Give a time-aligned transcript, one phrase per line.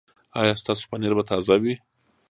[0.39, 1.75] ایا ستاسو پنیر به تازه وي؟